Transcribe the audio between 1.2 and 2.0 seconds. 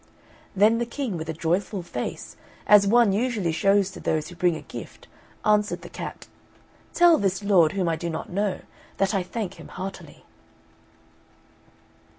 a joyful